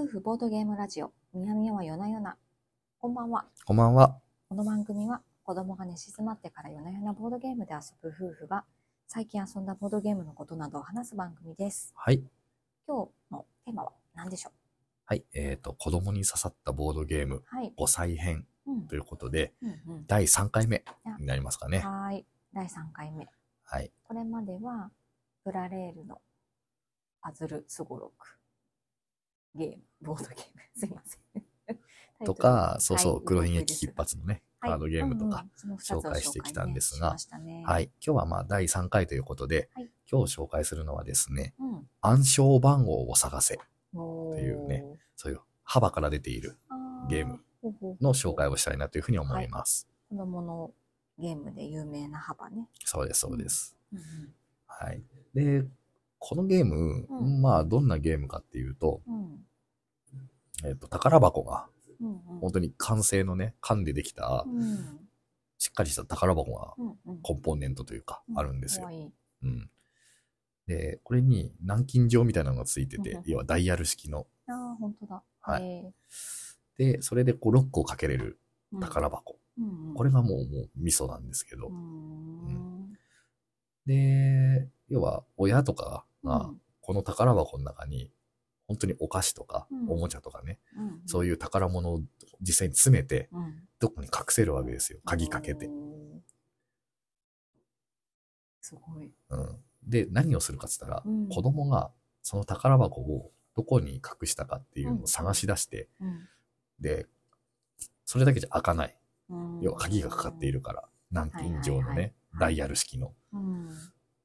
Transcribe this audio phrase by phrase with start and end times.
[0.00, 2.38] 夫婦ボードゲームラジオ、みやみやは夜な夜な。
[2.98, 3.44] こんばんは。
[3.66, 4.18] こんばんは。
[4.48, 8.64] この番組は子供が寝静まってから夜な夜なボードゲームで遊ぶ夫婦が
[9.06, 11.92] 最近遊んだボードゲームのことなどを話す番組です。
[11.94, 12.22] はい。
[12.88, 14.52] 今日のテーマは何でしょ
[15.04, 15.24] はい。
[15.34, 17.70] えっ、と、子供に刺さったボードゲームうはい。
[17.76, 20.82] 5歳編うんということで、うんうん第3回目
[21.18, 21.80] になりますかね。
[21.80, 22.26] はーい。
[22.54, 23.28] 第3回目。
[23.64, 23.92] はい。
[24.04, 24.90] これまでは
[25.44, 26.22] プラレールの
[27.20, 28.39] パズルすごろく
[29.54, 30.60] ゲーム、ボードゲーム。
[30.74, 32.24] すいません。
[32.24, 35.46] とか、そうそう、はい黒ひげ危機一髪のね、カードゲームとか。
[35.78, 37.16] 紹介してきたんですが
[37.64, 37.84] はい。
[38.04, 43.60] 今日はまあ第3回ということで、はい今日紹介するのはですね、うん暗証番号を探せ。
[43.94, 47.44] おーっていうねそういう幅から出ているあゲーム
[48.00, 49.88] の紹介をしたいなというふうに思います。
[50.08, 50.72] 子供の
[51.18, 52.68] ゲームで有名な幅ね。
[52.84, 53.76] そうです、そうです。
[53.92, 54.04] うんうん
[54.66, 55.02] はい。
[55.34, 55.64] で、
[56.18, 59.09] このゲーム、うんまあどんなゲームかっていうと、うん
[60.64, 61.68] えっ、と、宝箱が
[62.40, 65.08] 本当に完成のね、缶でできた、うん。
[65.58, 66.74] しっかりした宝箱が
[67.22, 68.88] コンポーネントというか、あるんですよ。
[69.42, 69.70] うん。
[70.66, 74.26] で、これに南京錠みたいなのがついててうん、要はダイヤル式の。
[74.46, 75.22] ああ、本当だ。
[75.40, 75.62] はい。
[75.62, 75.92] へ
[76.78, 79.36] で、それでこうロックをかけれるー宝箱。
[79.94, 81.68] これがもう、もう味噌なんですけど。
[81.68, 82.96] うーん。
[83.84, 88.10] で、要は親とかがうん、この宝箱の中に、
[88.70, 91.02] 本当にお菓子とかうん、おもちゃとかね、うん。
[91.04, 92.00] そういう宝物を
[92.40, 93.54] 実際に詰めて、うん。
[93.80, 95.00] どこに隠せるわけですよ。
[95.04, 95.68] 鍵かけて。
[98.60, 99.10] すごい。
[99.30, 99.58] うん。
[99.82, 101.28] で、何をするかって言ったら、うん。
[101.28, 101.90] 子供が
[102.22, 106.28] その宝箱をどこに隠したかっていうのを探し出して、うん。
[106.78, 107.08] で、
[108.04, 108.96] それだけじゃ開かない。
[109.30, 109.60] うん。
[109.62, 113.14] 要は鍵がかかっているから、南京錠のね、ダイヤル式の。
[113.32, 113.68] うん。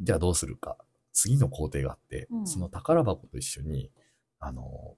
[0.00, 0.78] じゃあどうするか。
[1.12, 2.46] 次の工程があって、うん。
[2.48, 3.92] その宝箱と一緒に、
[4.42, 4.96] あの、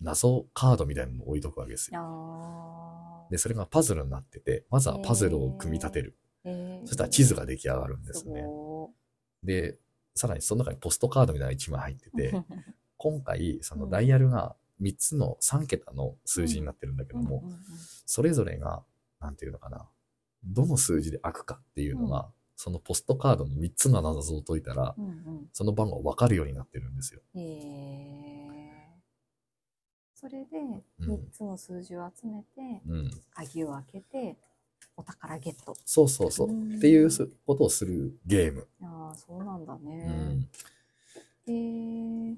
[0.00, 3.26] 謎カードみたいなのを置いとくわけですよ。
[3.30, 6.16] で、それがパズルになってて、まずはパズルを組み立てる。
[6.86, 8.42] そしたら地図が出来上がるんですね。
[8.42, 8.90] ご
[9.42, 9.78] で、
[10.14, 12.44] さらにその中にポストカードみたいなのが1枚入っていて、
[12.96, 17.44] 今回、そのダイヤルが3つの3桁の数字になってるんだけども、
[18.06, 18.82] それぞれが、
[19.20, 19.86] なんていうのかな、
[20.42, 25.48] どの数字で開くかっていうのが、そのポストカードの3つの謎を解いたら、うんうん。
[25.52, 27.20] その番号分かるようになってるんですよ。
[27.34, 27.53] へえ
[30.24, 30.58] それで
[31.00, 33.10] うん3つの数字を集めて、うん。
[33.34, 34.36] 鍵を開けて
[34.96, 36.48] お宝ゲットそうそうそう。
[36.48, 38.66] うんっていうすことをするゲーム。
[38.82, 40.48] ああそうなんだうね、ん。
[41.46, 42.36] へえ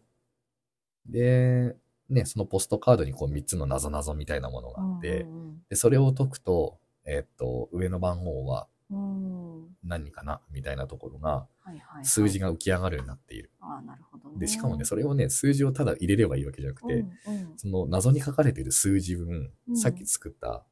[1.06, 1.76] で、
[2.08, 10.40] ね、そのポストカードにこう3つの謎々みたいなものがあって、うんで、それを解くと、えーっと、上の番号はうんうん何かな？
[10.50, 13.52] みたいなところが、はいはいはい数字が浮き上がるようになっている。
[13.60, 17.52] ああなるほどねで、しかもね、それをね、数字をただ入れればいいわけじゃなくて、うんうん。
[17.56, 19.76] その謎に書かれている数字分、うん。
[19.76, 20.64] さっき作った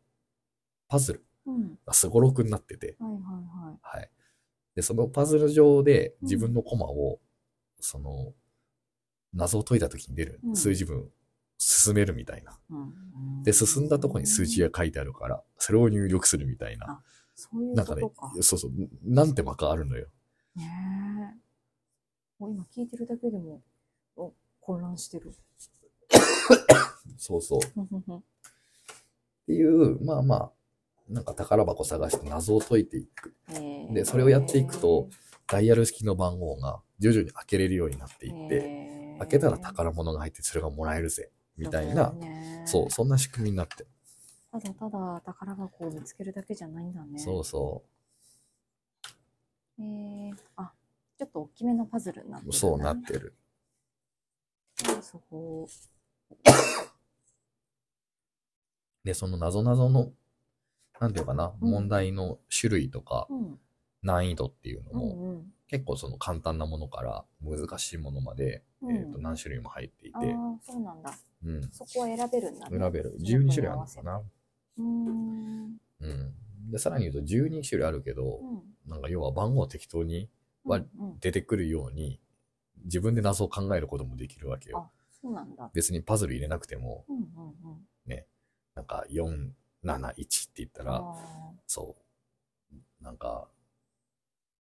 [0.89, 1.79] パズルうん。
[1.87, 3.79] がすごろくになってて、はいはいはい。
[3.99, 4.11] はい。
[4.75, 6.27] で、そのパズル上でうん。
[6.27, 7.21] 自分のコマを、
[7.81, 8.33] その、
[9.33, 10.57] 謎を解いた時に出るうん。
[10.57, 11.11] 数字分、
[11.59, 12.59] 進めるみたいな。
[12.71, 13.43] うん。
[13.43, 16.87] で、進んだとこに数字が書いてあるから、それを入力するみたいな。
[16.91, 17.03] あ
[17.35, 18.03] そういうなんかね
[18.41, 18.71] そうそう、
[19.03, 20.07] なんてまかあるのよ。
[20.57, 21.44] ねえ
[22.39, 23.61] もう今聞いてるだけでも
[24.17, 25.33] お混乱してる
[27.17, 27.61] そうそう。
[27.61, 28.21] っ
[29.47, 30.53] ていう、まあまあ、
[31.09, 33.35] なんか宝箱探して謎を解いていく。
[33.93, 35.09] でそれをやっていくと
[35.47, 41.31] ダイヤル式の番号が徐々に開けれるようになっていって、開けたら宝物が入ってそれがもらえるぜ。
[41.57, 42.13] みたいな、
[42.65, 43.87] そう、そんな仕組みになってる。
[44.51, 47.19] ただただ宝箱を見つけるだけじゃないんだね。
[47.19, 47.83] そうそ
[49.79, 50.73] えー、あ、
[51.17, 53.35] ちょっと大きめのパズルになってるそうなってる。
[54.85, 55.69] あそこ。
[59.05, 60.11] で、その謎々の、
[61.01, 63.59] なんていうかな、うん問題の種類とかうん。
[64.03, 65.53] 難易度っていうのうも、んうん。
[65.69, 71.15] 結構その簡単なものから難しいものまで、うんえっと何種類も入っていてあ、あ、そうなんだ。
[71.45, 72.79] うん、そこは選べるんだね。
[72.79, 73.17] 選べる。
[73.19, 74.23] 12種類あるのかな。
[74.79, 75.77] うーん。
[76.01, 76.71] うん。
[76.71, 78.91] で、さらに言うと12種類あるけど、うん。
[78.91, 80.29] なんか要は番号を適当に
[80.65, 80.81] は
[81.21, 82.21] 出てくるように、
[82.85, 84.79] 自分で謎を考えることもできるわけよ。
[84.79, 84.91] あ、
[85.21, 85.71] そうなんだ。
[85.73, 87.87] 別にパズル入れなくても、うんうんうん。
[88.75, 89.51] なんか4、
[89.85, 91.97] 7、1って言ったら、あそ
[92.71, 93.49] う、なんか、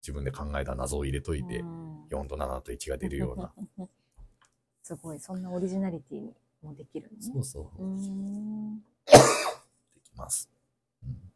[0.03, 3.55] 自分で考えた謎を入れとーいて、うん4と7と1が出るような。
[4.83, 7.23] すごい、そんなオリジナリティにもできるのね。
[7.23, 7.99] そうそうう。
[9.95, 10.51] できます。
[11.03, 11.31] うん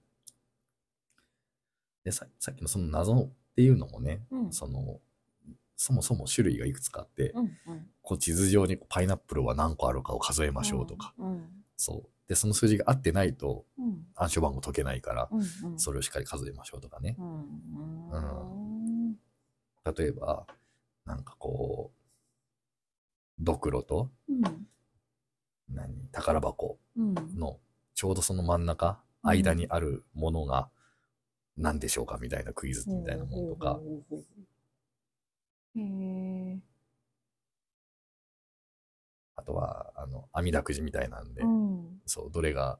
[2.05, 5.01] でさ、さっきのその謎っていうのもね、うんその、
[5.75, 7.87] そもそも種類がいくつかあって、うんうん。
[8.03, 11.45] こう地図上にパイナップルは何個あるかを数えましょうとか、うん。
[11.77, 12.29] そう。
[12.29, 14.07] で、その数字が合ってないとうん。
[14.15, 15.41] 暗証番号解けないから、うん。
[15.41, 15.79] うん。
[15.79, 17.17] それをしっかり数えましょうとかね。
[17.19, 18.11] うん。
[18.13, 19.17] うん。
[19.97, 20.47] 例えば、
[21.05, 21.99] なんかこう、
[23.41, 24.43] ドクロと、うん。
[25.69, 27.15] 何、宝箱うん。
[27.37, 27.59] の
[27.95, 30.71] ちょうどその真ん中、うん間にあるものが
[31.59, 33.81] 何でしょうかみたいなクイズみたいなものとか。
[39.37, 42.01] あとは、あの、網だくじみたいなんで、うん。
[42.07, 42.79] そう、どれが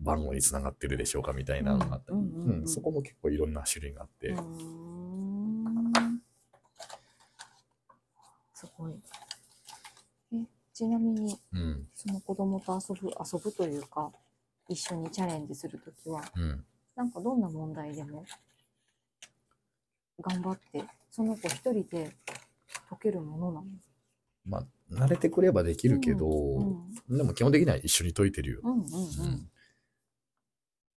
[0.00, 4.34] 番号につながってるでしょうかみたいなのがあったり、うんそこも結構いろんな種類があって、
[8.54, 9.00] すごい。
[10.32, 10.36] え、
[10.72, 14.10] ちなみに、うん、その子供と遊ぶ、遊ぶというか、
[14.68, 16.64] 一緒にチャレンジするときは、うん。
[16.96, 18.24] なんかどんな問題でも、
[20.20, 22.14] 頑張って、その子一人で
[22.88, 23.66] 解けるものなの？
[24.44, 28.60] まあ、慣れてくればできるけど、うんでも基本的には一緒に解いてるよ。
[28.62, 28.86] うんうんうん。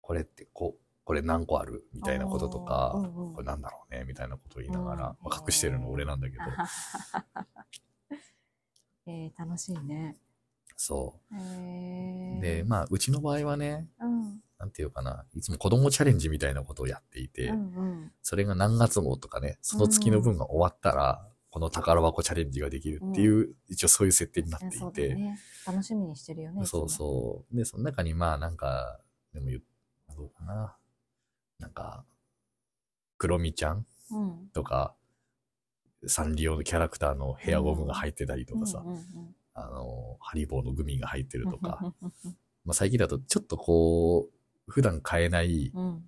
[0.00, 3.34] これってこう、これ何個あるみたいなこととか、うんうん。
[3.34, 6.42] これなんだろうねみたいなことを言いながら、うんまあ、隠してるの俺なんだけど、
[9.06, 10.16] えー、楽しいね。
[10.76, 11.38] そえう。
[12.38, 13.84] ー、で、まあ、うちの場合はね、うん、
[14.64, 25.38] なんていうかな、いつも子供チャレンジみたいなことをやっていて、うんうんそれが何月号とかね、その月の分が終わったら、この宝箱チャレンジができるっていう、一応そういう設定になっていて、ね。
[25.66, 26.64] 楽しみにしてるよね。
[26.64, 27.56] そうそう。
[27.56, 28.98] で、その中にまあなんか、
[29.34, 29.62] でも言う、
[30.16, 30.76] どうかな。
[31.58, 32.06] なんか、
[33.18, 34.16] クロミちゃんう。
[34.16, 34.48] うん。
[34.54, 34.94] とか、
[36.06, 39.04] サンリオのキャラクターのヘアゴムが入ってたりとかさ、うんうんうん
[39.52, 44.34] あの、ハリボーのグミが入ってるとか、うんうんまあ最近だとちょっとこう、
[44.66, 46.04] 普段買えないうん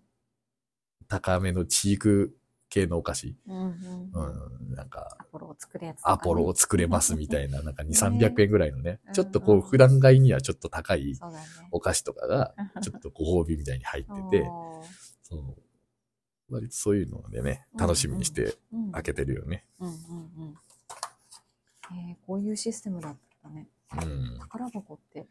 [1.08, 2.36] 高めのチーク
[2.68, 11.14] 系のお菓子、うんうんなんか、アポロを作るやつとかねアポロを作れますみたいな、なんか2、ね300円ぐらいのねうん、ちょっとこう、普段買いにはちょっと高い。
[11.70, 14.50] お菓子とかが、ちょっとご褒美みたいに入ってて、
[15.22, 15.56] そう。
[16.48, 19.64] 割とそういうのでね、うん楽しみにしてうん開けてるよね。
[19.78, 19.94] うんうんう
[20.50, 20.54] ん。
[21.92, 23.68] えー、こういうシステムだったね。
[24.02, 24.38] うん。
[24.40, 25.26] 宝箱って、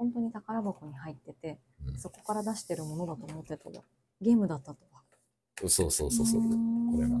[0.00, 3.84] 本当に宝箱に入ってて、うんそこから出してるものだと思ってたわ。
[4.22, 5.02] ゲームだったとは。
[5.68, 6.40] そうそうそうそう。
[6.40, 6.46] こ
[6.98, 7.20] れなの。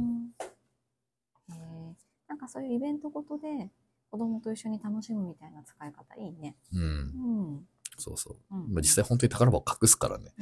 [1.50, 1.94] えー、
[2.28, 3.68] なんかそういうイベントごとで
[4.10, 6.56] 子供と一緒に楽しむみたいな使い方いいね。
[6.72, 6.82] うん。
[6.82, 6.84] う
[7.56, 7.66] ん。
[7.98, 8.36] そうそう。
[8.50, 10.32] うんまあ、実際本当に宝箱隠すからね。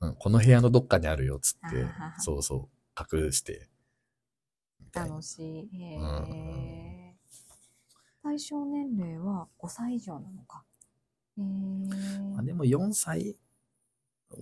[0.00, 0.08] うん。
[0.08, 0.14] うん。
[0.16, 1.86] この部屋のどっかにあるよっつって
[2.18, 2.68] そうそ
[3.16, 3.16] う。
[3.16, 3.66] 隠して。
[4.92, 5.82] 楽しい。
[5.82, 7.16] へうんえ。
[8.22, 10.64] 対象年齢は5歳以上なのか。
[11.42, 13.36] まあ、でも4歳、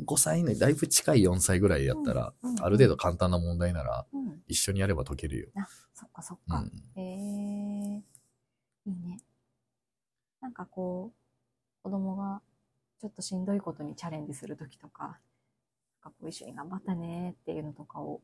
[0.05, 4.43] 5歳ね、だいぶ近い4歳ぐらいやったら、うんうんある程度簡単な問題なら、うん。
[4.49, 5.49] 一緒にやれば解けるよ。
[5.93, 6.61] そっかそっか。
[6.61, 6.73] うん。
[6.95, 8.03] へえ。
[8.87, 9.21] いいね。
[10.41, 12.41] なんかこう、子供が
[13.01, 15.15] ちょっとしんどいことにチャレンジするときとか、なん
[16.01, 18.23] かこう一緒に頑張ったねっていうのとかを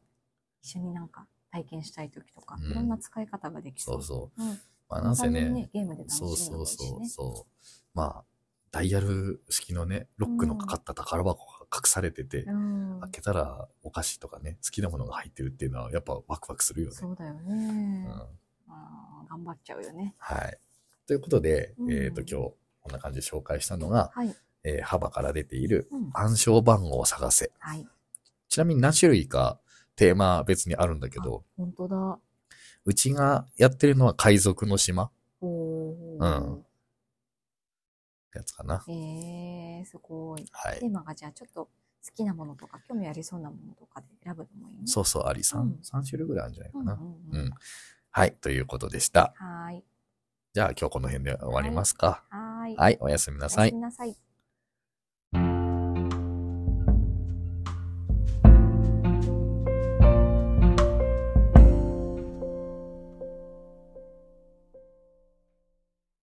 [0.62, 3.92] 一緒になんか体験したいときとか、うんいろんな使い方ができそ。
[3.92, 4.42] そううそう。
[4.42, 4.60] うん。
[4.88, 7.08] まあなんせね単純に、ゲームで楽しそうむのそうそうもいいしね。
[7.08, 7.66] そう。
[7.94, 8.24] まあ、
[8.72, 12.98] ダイヤル式のね、ロックのかかった宝箱が隠されてて、うん。
[13.02, 16.94] 開けたらお菓子とかね、好きなものが入ってるっていうのはやっぱワクワクするよね。
[16.96, 17.42] そうだよね。
[17.46, 20.14] うん、頑張っちゃうよね。
[20.16, 20.58] はい。
[21.06, 22.34] ということで、うんえっ、と今日
[22.80, 24.34] こんな感じで紹介したのが、はい。
[24.64, 26.10] えー幅から出ているうん。
[26.14, 27.52] 暗証番号を探せ。
[27.58, 27.86] はい。
[28.48, 29.60] ちなみに何種類か
[29.96, 32.18] テーマ別にあるんだけど、本当だ。
[32.86, 35.10] うちがやってるのは海賊の島。
[35.42, 35.46] う
[36.26, 36.71] んて
[38.38, 38.84] やつかな。
[38.88, 40.46] えー、すごい。
[40.52, 40.86] はいテ。
[40.86, 41.70] ーマがじゃあちょっと好
[42.14, 44.86] きなものとか興味ありそうなものとかで選ぶのもいいね。
[44.86, 46.92] そうそう、あり3、うん三種類ぐらいあるんじゃないかな。
[46.94, 47.50] うんうんううんん。
[48.10, 48.32] はい。
[48.34, 49.32] ということでした。
[49.36, 49.84] はーい。
[50.54, 52.24] じゃあ今日この辺で終わりますか。
[52.30, 52.76] はーい。
[52.76, 52.98] はい。
[53.00, 53.74] おやすみなさいおやす。
[53.74, 54.16] みなさい。